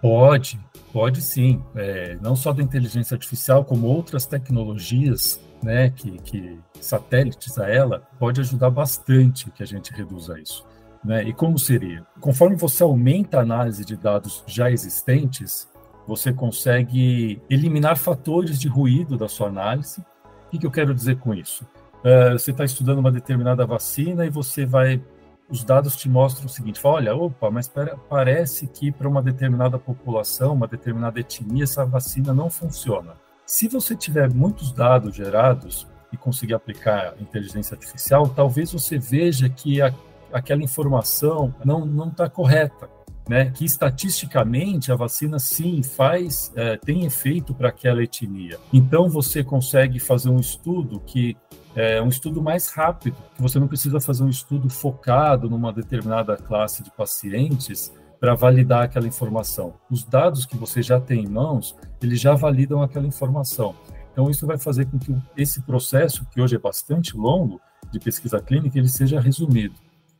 Pode, 0.00 0.58
pode 0.92 1.20
sim. 1.20 1.62
É, 1.74 2.16
não 2.22 2.36
só 2.36 2.52
da 2.52 2.62
inteligência 2.62 3.14
artificial, 3.14 3.64
como 3.64 3.86
outras 3.88 4.24
tecnologias 4.24 5.40
né, 5.62 5.90
que, 5.90 6.18
que 6.18 6.60
satélites 6.80 7.58
a 7.58 7.68
ela, 7.68 8.02
pode 8.18 8.40
ajudar 8.40 8.70
bastante 8.70 9.50
que 9.50 9.62
a 9.62 9.66
gente 9.66 9.92
reduza 9.92 10.38
isso. 10.38 10.66
Né? 11.04 11.24
E 11.24 11.32
como 11.32 11.58
seria? 11.58 12.04
Conforme 12.20 12.56
você 12.56 12.82
aumenta 12.82 13.38
a 13.38 13.42
análise 13.42 13.84
de 13.84 13.96
dados 13.96 14.42
já 14.46 14.70
existentes, 14.70 15.68
você 16.06 16.32
consegue 16.32 17.40
eliminar 17.50 17.96
fatores 17.96 18.58
de 18.58 18.68
ruído 18.68 19.16
da 19.16 19.28
sua 19.28 19.48
análise. 19.48 20.00
O 20.46 20.50
que, 20.50 20.58
que 20.58 20.66
eu 20.66 20.70
quero 20.70 20.94
dizer 20.94 21.18
com 21.18 21.34
isso? 21.34 21.64
Uh, 21.98 22.38
você 22.38 22.50
está 22.50 22.64
estudando 22.64 22.98
uma 22.98 23.12
determinada 23.12 23.66
vacina 23.66 24.24
e 24.24 24.30
você 24.30 24.64
vai. 24.64 25.02
Os 25.50 25.64
dados 25.64 25.96
te 25.96 26.08
mostram 26.08 26.46
o 26.46 26.48
seguinte: 26.48 26.80
fala, 26.80 26.96
olha, 26.96 27.14
opa, 27.14 27.50
mas 27.50 27.68
pera, 27.68 27.96
parece 28.08 28.66
que 28.66 28.90
para 28.90 29.08
uma 29.08 29.22
determinada 29.22 29.78
população, 29.78 30.54
uma 30.54 30.66
determinada 30.66 31.20
etnia, 31.20 31.64
essa 31.64 31.84
vacina 31.84 32.32
não 32.32 32.48
funciona. 32.48 33.14
Se 33.48 33.66
você 33.66 33.96
tiver 33.96 34.32
muitos 34.32 34.72
dados 34.72 35.16
gerados, 35.16 35.86
e 36.12 36.16
conseguir 36.16 36.54
aplicar 36.54 37.14
inteligência 37.20 37.74
artificial, 37.74 38.28
talvez 38.28 38.72
você 38.72 38.98
veja 38.98 39.48
que 39.48 39.80
a, 39.80 39.92
aquela 40.32 40.62
informação 40.62 41.54
não 41.64 42.08
está 42.08 42.28
correta. 42.28 42.88
Né, 43.28 43.50
que 43.50 43.62
estatisticamente 43.66 44.90
a 44.90 44.96
vacina 44.96 45.38
sim 45.38 45.82
faz, 45.82 46.50
é, 46.56 46.78
tem 46.78 47.04
efeito 47.04 47.52
para 47.52 47.68
aquela 47.68 48.02
etnia. 48.02 48.58
Então 48.72 49.06
você 49.06 49.44
consegue 49.44 50.00
fazer 50.00 50.30
um 50.30 50.40
estudo 50.40 50.98
que 51.00 51.36
é 51.76 52.00
um 52.00 52.08
estudo 52.08 52.40
mais 52.40 52.70
rápido, 52.70 53.18
que 53.36 53.42
você 53.42 53.58
não 53.58 53.68
precisa 53.68 54.00
fazer 54.00 54.24
um 54.24 54.30
estudo 54.30 54.70
focado 54.70 55.50
numa 55.50 55.70
determinada 55.70 56.38
classe 56.38 56.82
de 56.82 56.90
pacientes 56.90 57.92
para 58.18 58.34
validar 58.34 58.84
aquela 58.84 59.06
informação. 59.06 59.74
Os 59.90 60.04
dados 60.04 60.46
que 60.46 60.56
você 60.56 60.80
já 60.82 60.98
tem 60.98 61.24
em 61.24 61.28
mãos, 61.28 61.76
eles 62.02 62.20
já 62.20 62.34
validam 62.34 62.82
aquela 62.82 63.06
informação. 63.06 63.74
Então, 64.12 64.30
isso 64.30 64.46
vai 64.46 64.58
fazer 64.58 64.86
com 64.86 64.98
que 64.98 65.14
esse 65.36 65.62
processo, 65.62 66.26
que 66.30 66.40
hoje 66.40 66.56
é 66.56 66.58
bastante 66.58 67.16
longo, 67.16 67.60
de 67.90 67.98
pesquisa 67.98 68.40
clínica, 68.40 68.78
ele 68.78 68.88
seja 68.88 69.20
resumido 69.20 69.74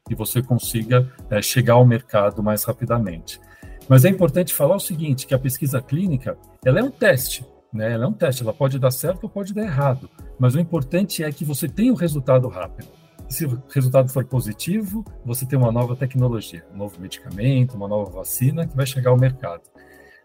e 0.08 0.14
você 0.14 0.42
consiga 0.42 1.10
é, 1.30 1.42
chegar 1.42 1.74
ao 1.74 1.86
mercado 1.86 2.42
mais 2.42 2.64
rapidamente. 2.64 3.40
Mas 3.88 4.04
é 4.04 4.08
importante 4.08 4.54
falar 4.54 4.76
o 4.76 4.80
seguinte, 4.80 5.26
que 5.26 5.34
a 5.34 5.38
pesquisa 5.38 5.80
clínica, 5.80 6.36
ela 6.64 6.80
é 6.80 6.82
um 6.82 6.90
teste, 6.90 7.44
né? 7.72 7.92
Ela 7.92 8.04
é 8.04 8.08
um 8.08 8.12
teste, 8.12 8.42
ela 8.42 8.52
pode 8.52 8.78
dar 8.78 8.90
certo 8.90 9.24
ou 9.24 9.30
pode 9.30 9.54
dar 9.54 9.62
errado, 9.62 10.08
mas 10.38 10.54
o 10.54 10.60
importante 10.60 11.22
é 11.22 11.30
que 11.30 11.44
você 11.44 11.68
tenha 11.68 11.92
o 11.92 11.94
um 11.94 11.98
resultado 11.98 12.48
rápido. 12.48 12.88
Se 13.28 13.44
o 13.44 13.62
resultado 13.68 14.08
for 14.10 14.24
positivo, 14.24 15.04
você 15.24 15.44
tem 15.44 15.58
uma 15.58 15.70
nova 15.70 15.94
tecnologia, 15.94 16.64
um 16.72 16.78
novo 16.78 16.98
medicamento, 16.98 17.74
uma 17.74 17.86
nova 17.86 18.10
vacina 18.10 18.66
que 18.66 18.74
vai 18.74 18.86
chegar 18.86 19.10
ao 19.10 19.18
mercado. 19.18 19.62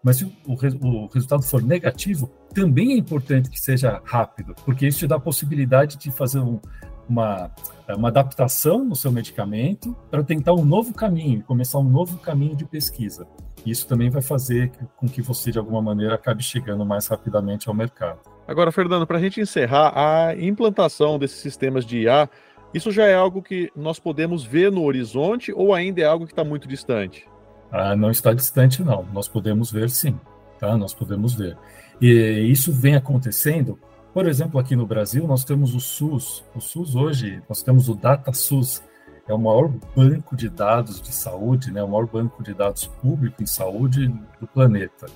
Mas 0.04 0.18
se 0.18 0.24
o, 0.24 0.32
o, 0.46 1.06
resultado 1.06 1.42
for 1.42 1.62
negativo, 1.62 2.30
também 2.52 2.92
é 2.92 2.96
importante 2.96 3.48
que 3.48 3.58
seja 3.58 4.02
rápido, 4.04 4.54
porque 4.64 4.86
isso 4.86 4.98
te 4.98 5.06
dá 5.06 5.16
a 5.16 5.20
possibilidade 5.20 5.96
de 5.96 6.10
fazer 6.10 6.40
um, 6.40 6.60
uma, 7.08 7.50
uma 7.88 8.08
adaptação 8.08 8.84
no 8.84 8.94
seu 8.94 9.10
medicamento 9.10 9.96
para 10.10 10.22
tentar 10.22 10.52
um 10.52 10.64
novo 10.64 10.92
caminho, 10.92 11.42
começar 11.42 11.78
um 11.78 11.88
novo 11.88 12.18
caminho 12.18 12.54
de 12.54 12.66
pesquisa. 12.66 13.26
Isso 13.64 13.88
também 13.88 14.10
vai 14.10 14.20
fazer 14.20 14.70
com 14.94 15.08
que 15.08 15.22
você, 15.22 15.50
de 15.50 15.58
alguma 15.58 15.80
maneira, 15.80 16.16
acabe 16.16 16.42
chegando 16.42 16.84
mais 16.84 17.06
rapidamente 17.06 17.66
ao 17.66 17.74
mercado. 17.74 18.18
Agora, 18.46 18.70
Fernando, 18.70 19.06
para 19.06 19.16
a 19.16 19.20
gente 19.20 19.40
encerrar, 19.40 19.94
a 19.96 20.36
implantação 20.36 21.18
desses 21.18 21.38
sistemas 21.38 21.86
de 21.86 22.02
IA, 22.02 22.28
isso 22.74 22.92
já 22.92 23.06
é 23.06 23.14
algo 23.14 23.42
que 23.42 23.72
nós 23.74 23.98
podemos 23.98 24.44
ver 24.44 24.70
no 24.70 24.82
horizonte 24.82 25.50
ou 25.50 25.72
ainda 25.72 26.02
é 26.02 26.04
algo 26.04 26.26
que 26.26 26.32
está 26.32 26.44
muito 26.44 26.68
distante? 26.68 27.26
Ah, 27.74 27.96
não 27.96 28.12
está 28.12 28.32
distante, 28.32 28.84
não. 28.84 29.04
Nós 29.12 29.26
podemos 29.26 29.72
ver 29.72 29.90
sim, 29.90 30.16
tá? 30.60 30.78
Nós 30.78 30.94
podemos 30.94 31.34
ver. 31.34 31.58
E 32.00 32.08
isso 32.48 32.72
vem 32.72 32.94
acontecendo, 32.94 33.76
por 34.12 34.28
exemplo, 34.28 34.60
aqui 34.60 34.76
no 34.76 34.86
Brasil, 34.86 35.26
nós 35.26 35.42
temos 35.42 35.74
o 35.74 35.80
SUS. 35.80 36.44
O 36.54 36.60
SUS 36.60 36.94
hoje, 36.94 37.42
nós 37.48 37.64
temos 37.64 37.88
o 37.88 37.96
DataSUS, 37.96 38.80
é 39.26 39.34
o 39.34 39.38
maior 39.38 39.72
banco 39.96 40.36
de 40.36 40.48
dados 40.48 41.02
de 41.02 41.12
saúde, 41.12 41.72
né? 41.72 41.82
O 41.82 41.88
maior 41.88 42.06
banco 42.06 42.44
de 42.44 42.54
dados 42.54 42.86
público 42.86 43.42
em 43.42 43.46
saúde 43.46 44.06
do 44.40 44.46
planeta. 44.46 45.06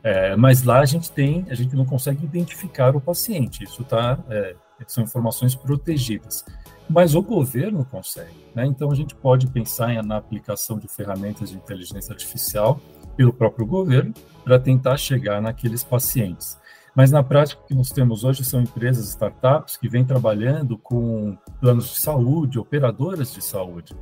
É, 0.00 0.36
mas 0.36 0.62
lá 0.62 0.78
a 0.78 0.86
gente 0.86 1.10
tem, 1.10 1.44
a 1.50 1.54
gente 1.56 1.74
não 1.74 1.84
consegue 1.84 2.24
identificar 2.24 2.94
o 2.94 3.00
paciente. 3.00 3.64
Isso 3.64 3.82
tá, 3.82 4.16
é, 4.30 4.54
são 4.86 5.02
informações 5.02 5.56
protegidas 5.56 6.44
mas 6.88 7.14
o 7.14 7.22
governo 7.22 7.84
consegue. 7.84 8.46
Né? 8.54 8.66
Então, 8.66 8.90
a 8.90 8.94
gente 8.94 9.14
pode 9.14 9.46
pensar 9.48 10.02
na 10.02 10.16
aplicação 10.16 10.78
de 10.78 10.88
ferramentas 10.88 11.50
de 11.50 11.56
inteligência 11.56 12.12
artificial 12.12 12.80
pelo 13.16 13.32
próprio 13.32 13.66
governo 13.66 14.14
para 14.44 14.58
tentar 14.58 14.96
chegar 14.96 15.40
naqueles 15.40 15.82
pacientes. 15.82 16.58
Mas 16.94 17.10
na 17.10 17.22
prática, 17.22 17.60
o 17.62 17.66
que 17.66 17.74
nós 17.74 17.90
temos 17.90 18.24
hoje 18.24 18.42
são 18.42 18.62
empresas, 18.62 19.08
startups, 19.08 19.76
que 19.76 19.86
vêm 19.88 20.04
trabalhando 20.04 20.78
com 20.78 21.36
planos 21.60 21.90
de 21.90 21.98
saúde, 21.98 22.58
operadoras 22.58 23.34
de 23.34 23.44
saúde, 23.44 23.94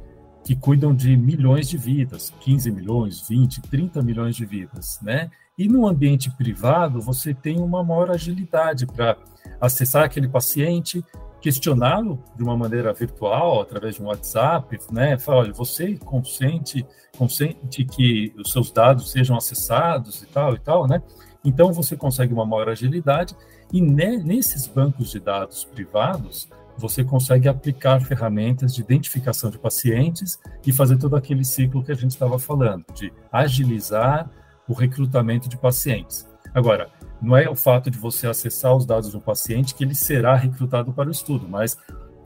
que 0.44 0.54
cuidam 0.54 0.94
de 0.94 1.16
milhões 1.16 1.68
de 1.68 1.76
vidas, 1.76 2.32
15 2.40 2.70
milhões, 2.70 3.26
20, 3.26 3.62
30 3.62 4.00
milhões 4.00 4.36
de 4.36 4.44
vidas, 4.44 5.00
né? 5.02 5.28
E 5.58 5.66
no 5.66 5.88
ambiente 5.88 6.30
privado, 6.30 7.00
você 7.00 7.34
tem 7.34 7.60
uma 7.60 7.82
maior 7.82 8.10
agilidade 8.10 8.86
para 8.86 9.16
acessar 9.60 10.04
aquele 10.04 10.28
paciente, 10.28 11.04
questioná-lo 11.44 12.24
de 12.34 12.42
uma 12.42 12.56
maneira 12.56 12.90
virtual, 12.94 13.60
através 13.60 13.96
de 13.96 14.02
um 14.02 14.06
WhatsApp, 14.06 14.78
né? 14.90 15.18
Falar, 15.18 15.40
olha, 15.40 15.52
você 15.52 15.94
consente, 15.98 16.86
consente 17.18 17.84
que 17.84 18.32
os 18.38 18.50
seus 18.50 18.70
dados 18.70 19.10
sejam 19.10 19.36
acessados 19.36 20.22
e 20.22 20.26
tal 20.26 20.54
e 20.54 20.58
tal, 20.58 20.86
né? 20.86 21.02
Então 21.44 21.70
você 21.70 21.98
consegue 21.98 22.32
uma 22.32 22.46
maior 22.46 22.70
agilidade 22.70 23.36
e 23.70 23.78
ne 23.78 24.16
nesses 24.16 24.66
bancos 24.66 25.10
de 25.10 25.20
dados 25.20 25.64
privados 25.66 26.48
você 26.78 27.04
consegue 27.04 27.46
aplicar 27.46 28.00
ferramentas 28.00 28.74
de 28.74 28.80
identificação 28.80 29.50
de 29.50 29.58
pacientes 29.58 30.40
e 30.66 30.72
fazer 30.72 30.96
todo 30.96 31.14
aquele 31.14 31.44
ciclo 31.44 31.84
que 31.84 31.92
a 31.92 31.94
gente 31.94 32.12
estava 32.12 32.38
falando, 32.38 32.86
de 32.94 33.12
agilizar 33.30 34.30
o 34.66 34.72
recrutamento 34.72 35.46
de 35.46 35.58
pacientes. 35.58 36.26
Agora, 36.54 36.88
não 37.20 37.36
é 37.36 37.48
o 37.48 37.56
fato 37.56 37.90
de 37.90 37.98
você 37.98 38.28
acessar 38.28 38.74
os 38.76 38.86
dados 38.86 39.14
um 39.14 39.20
paciente 39.20 39.74
que 39.74 39.82
ele 39.82 39.94
será 39.94 40.36
recrutado 40.36 40.92
para 40.92 41.08
o 41.08 41.12
estudo, 41.12 41.48
mas 41.48 41.76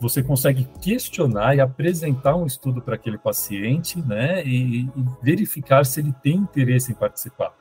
você 0.00 0.22
consegue 0.22 0.68
questionar 0.80 1.56
e 1.56 1.60
apresentar 1.60 2.36
um 2.36 2.46
estudo 2.46 2.82
para 2.82 2.94
aquele 2.94 3.18
paciente, 3.18 4.00
né, 4.00 4.44
e, 4.44 4.82
e, 4.82 4.90
verificar 5.22 5.84
se 5.84 6.00
ele 6.00 6.14
tem 6.22 6.36
interesse 6.36 6.92
em 6.92 6.94
participar. 6.94 7.52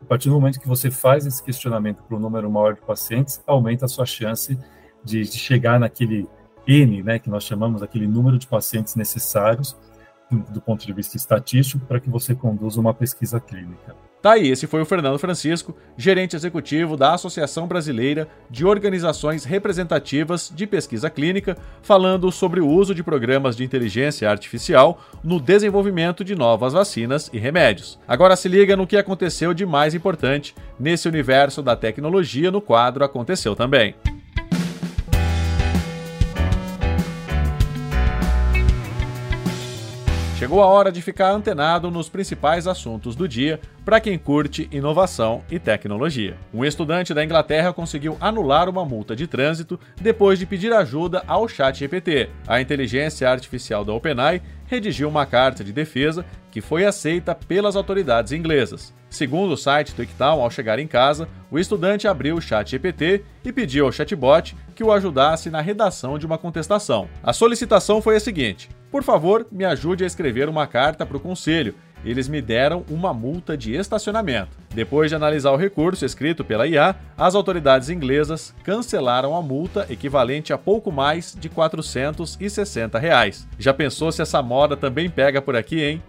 A 0.00 0.04
partir 0.04 0.28
do 0.28 0.34
momento 0.34 0.60
que 0.60 0.68
você 0.68 0.90
faz 0.90 1.26
esse 1.26 1.42
questionamento 1.42 2.02
para 2.02 2.16
um 2.16 2.20
número 2.20 2.50
maior 2.50 2.74
de 2.74 2.80
pacientes, 2.80 3.42
aumenta 3.46 3.84
a 3.84 3.88
sua 3.88 4.06
chance 4.06 4.58
de, 5.04 5.22
de 5.22 5.38
chegar 5.38 5.78
naquele 5.78 6.28
N, 6.66 7.02
né, 7.02 7.18
que 7.18 7.28
nós 7.28 7.44
chamamos 7.44 7.82
aquele 7.82 8.06
número 8.06 8.38
de 8.38 8.46
pacientes 8.46 8.94
necessários 8.94 9.76
do 10.36 10.60
ponto 10.60 10.86
de 10.86 10.92
vista 10.92 11.16
estatístico 11.16 11.84
para 11.86 12.00
que 12.00 12.10
você 12.10 12.34
conduza 12.34 12.80
uma 12.80 12.94
pesquisa 12.94 13.40
clínica. 13.40 13.94
Tá 14.22 14.34
aí, 14.34 14.48
esse 14.48 14.68
foi 14.68 14.80
o 14.80 14.84
Fernando 14.84 15.18
Francisco, 15.18 15.74
gerente 15.96 16.36
executivo 16.36 16.96
da 16.96 17.12
Associação 17.12 17.66
Brasileira 17.66 18.28
de 18.48 18.64
Organizações 18.64 19.44
Representativas 19.44 20.52
de 20.54 20.64
Pesquisa 20.64 21.10
Clínica, 21.10 21.58
falando 21.82 22.30
sobre 22.30 22.60
o 22.60 22.68
uso 22.68 22.94
de 22.94 23.02
programas 23.02 23.56
de 23.56 23.64
inteligência 23.64 24.30
artificial 24.30 25.00
no 25.24 25.40
desenvolvimento 25.40 26.22
de 26.22 26.36
novas 26.36 26.72
vacinas 26.72 27.28
e 27.32 27.38
remédios. 27.38 27.98
Agora 28.06 28.36
se 28.36 28.48
liga 28.48 28.76
no 28.76 28.86
que 28.86 28.96
aconteceu 28.96 29.52
de 29.52 29.66
mais 29.66 29.92
importante 29.92 30.54
nesse 30.78 31.08
universo 31.08 31.60
da 31.60 31.74
tecnologia 31.74 32.52
no 32.52 32.60
quadro 32.60 33.04
Aconteceu 33.04 33.56
também. 33.56 33.96
Chegou 40.42 40.60
a 40.60 40.66
hora 40.66 40.90
de 40.90 41.00
ficar 41.00 41.30
antenado 41.30 41.88
nos 41.88 42.08
principais 42.08 42.66
assuntos 42.66 43.14
do 43.14 43.28
dia 43.28 43.60
para 43.84 44.00
quem 44.00 44.18
curte 44.18 44.68
inovação 44.72 45.40
e 45.48 45.56
tecnologia. 45.56 46.36
Um 46.52 46.64
estudante 46.64 47.14
da 47.14 47.24
Inglaterra 47.24 47.72
conseguiu 47.72 48.16
anular 48.20 48.68
uma 48.68 48.84
multa 48.84 49.14
de 49.14 49.28
trânsito 49.28 49.78
depois 50.00 50.40
de 50.40 50.44
pedir 50.44 50.72
ajuda 50.72 51.22
ao 51.28 51.46
ChatGPT. 51.46 52.28
A 52.44 52.60
inteligência 52.60 53.30
artificial 53.30 53.84
da 53.84 53.92
OpenAI 53.92 54.42
redigiu 54.66 55.08
uma 55.08 55.24
carta 55.24 55.62
de 55.62 55.72
defesa 55.72 56.26
que 56.50 56.60
foi 56.60 56.84
aceita 56.84 57.36
pelas 57.36 57.76
autoridades 57.76 58.32
inglesas. 58.32 58.92
Segundo 59.08 59.52
o 59.52 59.56
site 59.56 59.94
TweakTown, 59.94 60.42
ao 60.42 60.50
chegar 60.50 60.80
em 60.80 60.88
casa, 60.88 61.28
o 61.52 61.58
estudante 61.58 62.08
abriu 62.08 62.34
o 62.34 62.42
ChatGPT 62.42 63.22
e 63.44 63.52
pediu 63.52 63.86
ao 63.86 63.92
chatbot 63.92 64.56
que 64.74 64.82
o 64.82 64.90
ajudasse 64.90 65.50
na 65.50 65.60
redação 65.60 66.18
de 66.18 66.26
uma 66.26 66.36
contestação. 66.36 67.08
A 67.22 67.32
solicitação 67.32 68.02
foi 68.02 68.16
a 68.16 68.20
seguinte: 68.20 68.68
por 68.92 69.02
favor, 69.02 69.46
me 69.50 69.64
ajude 69.64 70.04
a 70.04 70.06
escrever 70.06 70.50
uma 70.50 70.66
carta 70.66 71.06
para 71.06 71.16
o 71.16 71.20
conselho. 71.20 71.74
Eles 72.04 72.28
me 72.28 72.42
deram 72.42 72.84
uma 72.90 73.14
multa 73.14 73.56
de 73.56 73.74
estacionamento. 73.74 74.50
Depois 74.74 75.10
de 75.10 75.14
analisar 75.14 75.50
o 75.50 75.56
recurso 75.56 76.04
escrito 76.04 76.44
pela 76.44 76.66
IA, 76.66 76.94
as 77.16 77.34
autoridades 77.34 77.88
inglesas 77.88 78.54
cancelaram 78.62 79.34
a 79.34 79.40
multa 79.40 79.86
equivalente 79.88 80.52
a 80.52 80.58
pouco 80.58 80.92
mais 80.92 81.34
de 81.38 81.48
460 81.48 82.98
reais. 82.98 83.48
Já 83.58 83.72
pensou 83.72 84.12
se 84.12 84.20
essa 84.20 84.42
moda 84.42 84.76
também 84.76 85.08
pega 85.08 85.40
por 85.40 85.56
aqui, 85.56 85.82
hein? 85.82 86.02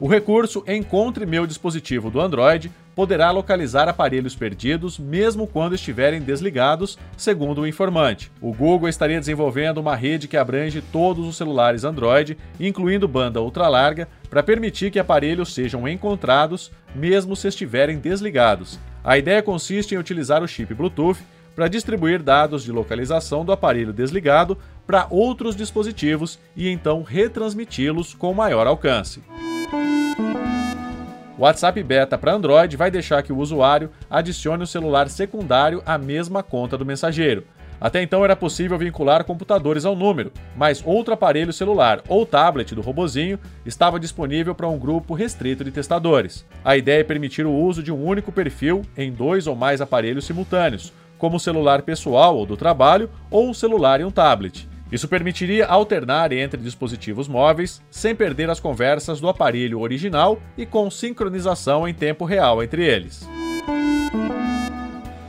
O 0.00 0.06
recurso 0.06 0.62
Encontre 0.68 1.26
meu 1.26 1.44
dispositivo 1.44 2.08
do 2.08 2.20
Android 2.20 2.70
poderá 2.94 3.32
localizar 3.32 3.88
aparelhos 3.88 4.36
perdidos 4.36 4.96
mesmo 4.96 5.44
quando 5.44 5.74
estiverem 5.74 6.20
desligados, 6.20 6.96
segundo 7.16 7.62
o 7.62 7.66
informante. 7.66 8.30
O 8.40 8.52
Google 8.52 8.88
estaria 8.88 9.18
desenvolvendo 9.18 9.78
uma 9.78 9.96
rede 9.96 10.28
que 10.28 10.36
abrange 10.36 10.80
todos 10.80 11.26
os 11.26 11.36
celulares 11.36 11.82
Android, 11.82 12.38
incluindo 12.60 13.08
banda 13.08 13.40
ultralarga, 13.42 14.06
para 14.30 14.42
permitir 14.42 14.92
que 14.92 15.00
aparelhos 15.00 15.52
sejam 15.52 15.88
encontrados 15.88 16.70
mesmo 16.94 17.34
se 17.34 17.48
estiverem 17.48 17.98
desligados. 17.98 18.78
A 19.02 19.18
ideia 19.18 19.42
consiste 19.42 19.96
em 19.96 19.98
utilizar 19.98 20.44
o 20.44 20.48
chip 20.48 20.74
Bluetooth 20.74 21.18
para 21.58 21.66
distribuir 21.66 22.22
dados 22.22 22.62
de 22.62 22.70
localização 22.70 23.44
do 23.44 23.50
aparelho 23.50 23.92
desligado 23.92 24.56
para 24.86 25.08
outros 25.10 25.56
dispositivos 25.56 26.38
e 26.54 26.68
então 26.68 27.02
retransmiti-los 27.02 28.14
com 28.14 28.32
maior 28.32 28.68
alcance. 28.68 29.20
O 31.36 31.42
WhatsApp 31.42 31.82
Beta 31.82 32.16
para 32.16 32.32
Android 32.32 32.76
vai 32.76 32.92
deixar 32.92 33.24
que 33.24 33.32
o 33.32 33.38
usuário 33.38 33.90
adicione 34.08 34.62
o 34.62 34.68
celular 34.68 35.08
secundário 35.10 35.82
à 35.84 35.98
mesma 35.98 36.44
conta 36.44 36.78
do 36.78 36.86
mensageiro. 36.86 37.42
Até 37.80 38.02
então 38.02 38.24
era 38.24 38.36
possível 38.36 38.78
vincular 38.78 39.24
computadores 39.24 39.84
ao 39.84 39.96
número, 39.96 40.32
mas 40.56 40.80
outro 40.86 41.14
aparelho 41.14 41.52
celular 41.52 42.02
ou 42.06 42.24
tablet 42.24 42.72
do 42.72 42.80
robozinho 42.80 43.38
estava 43.66 43.98
disponível 43.98 44.54
para 44.54 44.68
um 44.68 44.78
grupo 44.78 45.12
restrito 45.12 45.64
de 45.64 45.72
testadores. 45.72 46.46
A 46.64 46.76
ideia 46.76 47.00
é 47.00 47.04
permitir 47.04 47.46
o 47.46 47.52
uso 47.52 47.82
de 47.82 47.92
um 47.92 48.04
único 48.04 48.30
perfil 48.30 48.82
em 48.96 49.10
dois 49.12 49.48
ou 49.48 49.56
mais 49.56 49.80
aparelhos 49.80 50.24
simultâneos, 50.24 50.92
como 51.18 51.36
o 51.36 51.40
celular 51.40 51.82
pessoal 51.82 52.36
ou 52.36 52.46
do 52.46 52.56
trabalho 52.56 53.10
ou 53.30 53.48
um 53.48 53.52
celular 53.52 54.00
e 54.00 54.04
um 54.04 54.10
tablet. 54.10 54.68
Isso 54.90 55.06
permitiria 55.06 55.66
alternar 55.66 56.32
entre 56.32 56.60
dispositivos 56.60 57.28
móveis 57.28 57.82
sem 57.90 58.14
perder 58.14 58.48
as 58.48 58.58
conversas 58.58 59.20
do 59.20 59.28
aparelho 59.28 59.80
original 59.80 60.40
e 60.56 60.64
com 60.64 60.90
sincronização 60.90 61.86
em 61.86 61.92
tempo 61.92 62.24
real 62.24 62.62
entre 62.62 62.86
eles. 62.86 63.28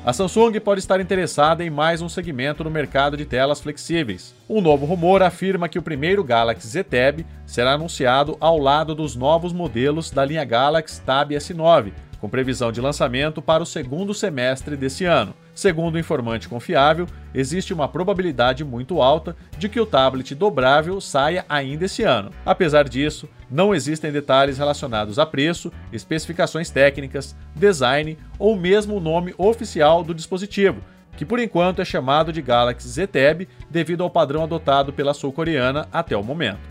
A 0.05 0.13
Samsung 0.13 0.57
pode 0.61 0.79
estar 0.79 1.01
interessada 1.01 1.63
em 1.63 1.69
mais 1.69 2.01
um 2.01 2.07
segmento 2.07 2.63
no 2.63 2.71
mercado 2.71 3.17
de 3.17 3.25
telas 3.25 3.59
flexíveis. 3.59 4.33
Um 4.49 4.61
novo 4.61 4.85
rumor 4.85 5.21
afirma 5.21 5.67
que 5.67 5.77
o 5.77 5.83
primeiro 5.83 6.23
Galaxy 6.23 6.67
Z 6.67 6.85
Tab 6.85 7.25
será 7.45 7.73
anunciado 7.73 8.37
ao 8.39 8.57
lado 8.57 8.95
dos 8.95 9.15
novos 9.15 9.51
modelos 9.51 10.09
da 10.09 10.23
linha 10.23 10.45
Galaxy 10.45 11.01
Tab 11.01 11.31
S9, 11.31 11.91
com 12.19 12.29
previsão 12.29 12.71
de 12.71 12.79
lançamento 12.79 13.41
para 13.41 13.61
o 13.61 13.65
segundo 13.65 14.13
semestre 14.13 14.77
desse 14.77 15.03
ano. 15.03 15.35
Segundo 15.59 15.95
o 15.95 15.99
informante 15.99 16.47
confiável, 16.47 17.05
existe 17.35 17.73
uma 17.73 17.85
probabilidade 17.85 18.63
muito 18.63 19.01
alta 19.01 19.35
de 19.57 19.67
que 19.67 19.77
o 19.77 19.85
tablet 19.85 20.33
dobrável 20.33 21.01
saia 21.01 21.43
ainda 21.49 21.83
esse 21.83 22.01
ano. 22.01 22.31
Apesar 22.45 22.87
disso, 22.87 23.27
não 23.51 23.75
existem 23.75 24.09
detalhes 24.09 24.57
relacionados 24.57 25.19
a 25.19 25.25
preço, 25.25 25.69
especificações 25.91 26.69
técnicas, 26.69 27.35
design 27.53 28.17
ou 28.39 28.55
mesmo 28.55 28.95
o 28.95 29.01
nome 29.01 29.35
oficial 29.37 30.01
do 30.01 30.15
dispositivo, 30.15 30.79
que 31.17 31.25
por 31.25 31.39
enquanto 31.39 31.81
é 31.81 31.85
chamado 31.85 32.31
de 32.31 32.41
Galaxy 32.41 32.87
Z 32.87 33.07
Tab 33.07 33.45
devido 33.69 34.01
ao 34.01 34.09
padrão 34.09 34.43
adotado 34.43 34.93
pela 34.93 35.13
sul-coreana 35.13 35.89
até 35.91 36.15
o 36.15 36.23
momento. 36.23 36.61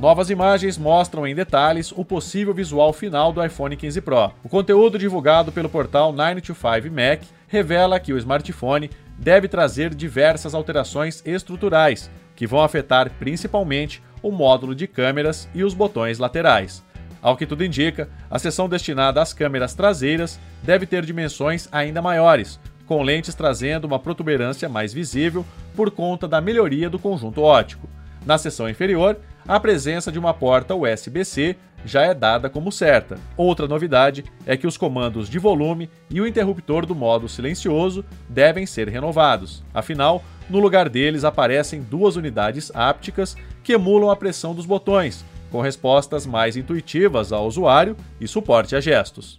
Novas 0.00 0.30
imagens 0.30 0.78
mostram 0.78 1.26
em 1.26 1.34
detalhes 1.34 1.92
o 1.92 2.02
possível 2.02 2.54
visual 2.54 2.90
final 2.90 3.34
do 3.34 3.44
iPhone 3.44 3.76
15 3.76 4.00
Pro. 4.00 4.32
O 4.42 4.48
conteúdo 4.48 4.98
divulgado 4.98 5.52
pelo 5.52 5.68
portal 5.68 6.10
925Mac 6.14 7.20
revela 7.46 8.00
que 8.00 8.10
o 8.10 8.16
smartphone 8.16 8.90
deve 9.18 9.46
trazer 9.46 9.94
diversas 9.94 10.54
alterações 10.54 11.22
estruturais, 11.26 12.10
que 12.34 12.46
vão 12.46 12.62
afetar 12.62 13.10
principalmente 13.18 14.02
o 14.22 14.32
módulo 14.32 14.74
de 14.74 14.86
câmeras 14.86 15.46
e 15.54 15.62
os 15.62 15.74
botões 15.74 16.18
laterais. 16.18 16.82
Ao 17.20 17.36
que 17.36 17.44
tudo 17.44 17.62
indica, 17.62 18.08
a 18.30 18.38
seção 18.38 18.70
destinada 18.70 19.20
às 19.20 19.34
câmeras 19.34 19.74
traseiras 19.74 20.40
deve 20.62 20.86
ter 20.86 21.04
dimensões 21.04 21.68
ainda 21.70 22.00
maiores, 22.00 22.58
com 22.86 23.02
lentes 23.02 23.34
trazendo 23.34 23.84
uma 23.84 23.98
protuberância 23.98 24.66
mais 24.66 24.94
visível 24.94 25.44
por 25.76 25.90
conta 25.90 26.26
da 26.26 26.40
melhoria 26.40 26.88
do 26.88 26.98
conjunto 26.98 27.42
óptico. 27.42 27.86
Na 28.24 28.38
seção 28.38 28.68
inferior, 28.68 29.18
a 29.46 29.58
presença 29.58 30.10
de 30.12 30.18
uma 30.18 30.34
porta 30.34 30.74
USB-C 30.74 31.56
já 31.84 32.02
é 32.02 32.14
dada 32.14 32.48
como 32.50 32.70
certa. 32.70 33.18
Outra 33.36 33.66
novidade 33.66 34.24
é 34.46 34.56
que 34.56 34.66
os 34.66 34.76
comandos 34.76 35.28
de 35.28 35.38
volume 35.38 35.90
e 36.10 36.20
o 36.20 36.26
interruptor 36.26 36.84
do 36.84 36.94
modo 36.94 37.28
silencioso 37.28 38.04
devem 38.28 38.66
ser 38.66 38.88
renovados. 38.88 39.62
Afinal, 39.72 40.22
no 40.48 40.58
lugar 40.58 40.88
deles 40.88 41.24
aparecem 41.24 41.82
duas 41.82 42.16
unidades 42.16 42.70
ápticas 42.74 43.36
que 43.62 43.72
emulam 43.72 44.10
a 44.10 44.16
pressão 44.16 44.54
dos 44.54 44.66
botões, 44.66 45.24
com 45.50 45.60
respostas 45.60 46.26
mais 46.26 46.56
intuitivas 46.56 47.32
ao 47.32 47.46
usuário 47.46 47.96
e 48.20 48.28
suporte 48.28 48.76
a 48.76 48.80
gestos. 48.80 49.36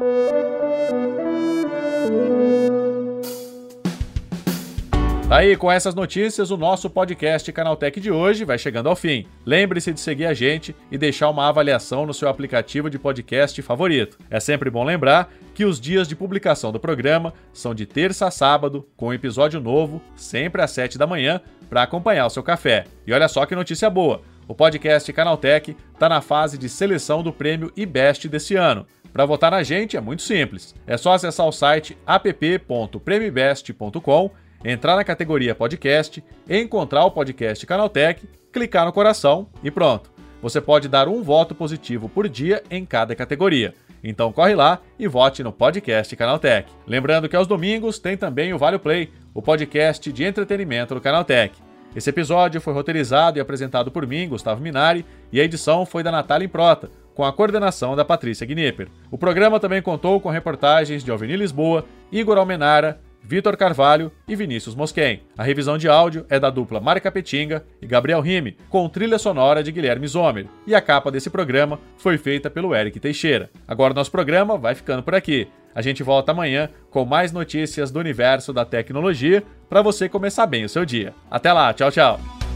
Aí, 5.37 5.55
com 5.55 5.71
essas 5.71 5.95
notícias, 5.95 6.51
o 6.51 6.57
nosso 6.57 6.89
podcast 6.89 7.49
Canaltech 7.53 8.01
de 8.01 8.11
hoje 8.11 8.43
vai 8.43 8.57
chegando 8.57 8.89
ao 8.89 8.97
fim. 8.97 9.25
Lembre-se 9.45 9.93
de 9.93 10.01
seguir 10.01 10.25
a 10.25 10.33
gente 10.33 10.75
e 10.91 10.97
deixar 10.97 11.29
uma 11.29 11.47
avaliação 11.47 12.05
no 12.05 12.13
seu 12.13 12.27
aplicativo 12.27 12.89
de 12.89 12.99
podcast 12.99 13.61
favorito. 13.61 14.17
É 14.29 14.41
sempre 14.41 14.69
bom 14.69 14.83
lembrar 14.83 15.31
que 15.53 15.63
os 15.63 15.79
dias 15.79 16.05
de 16.05 16.17
publicação 16.17 16.73
do 16.73 16.81
programa 16.81 17.33
são 17.53 17.73
de 17.73 17.85
terça 17.85 18.27
a 18.27 18.31
sábado, 18.31 18.85
com 18.97 19.07
um 19.07 19.13
episódio 19.13 19.61
novo, 19.61 20.01
sempre 20.17 20.61
às 20.61 20.71
7 20.71 20.97
da 20.97 21.07
manhã, 21.07 21.39
para 21.69 21.83
acompanhar 21.83 22.25
o 22.25 22.29
seu 22.29 22.43
café. 22.43 22.83
E 23.07 23.13
olha 23.13 23.29
só 23.29 23.45
que 23.45 23.55
notícia 23.55 23.89
boa! 23.89 24.23
O 24.49 24.53
podcast 24.53 25.13
Canaltech 25.13 25.77
está 25.93 26.09
na 26.09 26.19
fase 26.19 26.57
de 26.57 26.67
seleção 26.67 27.23
do 27.23 27.31
prêmio 27.31 27.71
IBEST 27.77 28.27
desse 28.27 28.57
ano. 28.57 28.85
Para 29.13 29.25
votar 29.25 29.51
na 29.51 29.63
gente 29.63 29.95
é 29.95 30.01
muito 30.01 30.23
simples. 30.23 30.75
É 30.85 30.97
só 30.97 31.13
acessar 31.13 31.47
o 31.47 31.53
site 31.53 31.97
app.premibest.com 32.05 34.31
entrar 34.63 34.95
na 34.95 35.03
categoria 35.03 35.55
podcast, 35.55 36.23
encontrar 36.49 37.05
o 37.05 37.11
podcast 37.11 37.65
Canaltech, 37.65 38.27
clicar 38.51 38.85
no 38.85 38.93
coração 38.93 39.47
e 39.63 39.71
pronto. 39.71 40.11
Você 40.41 40.59
pode 40.59 40.87
dar 40.87 41.07
um 41.07 41.21
voto 41.21 41.53
positivo 41.53 42.09
por 42.09 42.27
dia 42.27 42.63
em 42.69 42.85
cada 42.85 43.15
categoria. 43.15 43.73
Então 44.03 44.31
corre 44.31 44.55
lá 44.55 44.79
e 44.97 45.07
vote 45.07 45.43
no 45.43 45.51
podcast 45.51 46.15
Canaltech. 46.15 46.71
Lembrando 46.87 47.29
que 47.29 47.35
aos 47.35 47.47
domingos 47.47 47.99
tem 47.99 48.17
também 48.17 48.53
o 48.53 48.57
Vale 48.57 48.79
Play, 48.79 49.11
o 49.33 49.41
podcast 49.41 50.11
de 50.11 50.23
entretenimento 50.23 50.95
do 50.95 51.01
Canaltech. 51.01 51.55
Esse 51.95 52.09
episódio 52.09 52.61
foi 52.61 52.73
roteirizado 52.73 53.37
e 53.37 53.41
apresentado 53.41 53.91
por 53.91 54.07
mim, 54.07 54.29
Gustavo 54.29 54.61
Minari, 54.61 55.05
e 55.31 55.41
a 55.41 55.43
edição 55.43 55.85
foi 55.85 56.01
da 56.01 56.11
Natália 56.11 56.45
Improta, 56.45 56.89
com 57.13 57.25
a 57.25 57.33
coordenação 57.33 57.95
da 57.95 58.05
Patrícia 58.05 58.47
Gnipper. 58.47 58.87
O 59.11 59.17
programa 59.17 59.59
também 59.59 59.81
contou 59.81 60.19
com 60.19 60.29
reportagens 60.29 61.03
de 61.03 61.11
Alvini 61.11 61.35
Lisboa, 61.35 61.85
Igor 62.09 62.37
Almenara, 62.37 63.01
Vitor 63.23 63.55
Carvalho 63.55 64.11
e 64.27 64.35
Vinícius 64.35 64.75
Mosquen. 64.75 65.21
A 65.37 65.43
revisão 65.43 65.77
de 65.77 65.87
áudio 65.87 66.25
é 66.29 66.39
da 66.39 66.49
dupla 66.49 66.79
Mari 66.79 66.99
Capetinga 66.99 67.63
e 67.81 67.87
Gabriel 67.87 68.21
Rime, 68.21 68.57
com 68.69 68.87
trilha 68.89 69.17
sonora 69.17 69.63
de 69.63 69.71
Guilherme 69.71 70.07
Zomer. 70.07 70.47
E 70.65 70.75
a 70.75 70.81
capa 70.81 71.11
desse 71.11 71.29
programa 71.29 71.79
foi 71.97 72.17
feita 72.17 72.49
pelo 72.49 72.75
Eric 72.75 72.99
Teixeira. 72.99 73.49
Agora 73.67 73.93
nosso 73.93 74.11
programa 74.11 74.57
vai 74.57 74.75
ficando 74.75 75.03
por 75.03 75.15
aqui. 75.15 75.47
A 75.73 75.81
gente 75.81 76.03
volta 76.03 76.31
amanhã 76.31 76.69
com 76.89 77.05
mais 77.05 77.31
notícias 77.31 77.91
do 77.91 77.99
universo 77.99 78.51
da 78.51 78.65
tecnologia 78.65 79.43
para 79.69 79.81
você 79.81 80.09
começar 80.09 80.45
bem 80.45 80.65
o 80.65 80.69
seu 80.69 80.85
dia. 80.85 81.13
Até 81.29 81.53
lá, 81.53 81.73
tchau, 81.73 81.91
tchau. 81.91 82.50